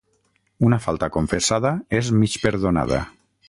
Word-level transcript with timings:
Una 0.69 0.79
falta 0.85 1.11
confessada 1.17 1.75
és 2.01 2.11
mig 2.23 2.39
perdonada. 2.47 3.07